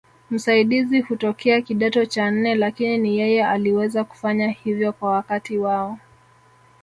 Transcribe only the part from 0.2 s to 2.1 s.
Msaidizi hutokea kidato